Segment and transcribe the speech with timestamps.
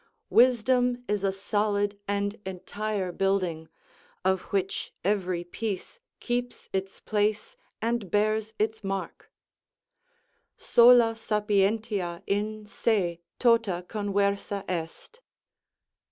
[0.31, 3.69] Wisdom is a solid and entire building,
[4.25, 9.31] of which every piece keeps its place and bears its mark:
[10.57, 15.21] "Sola sapientia in se tota conversa est."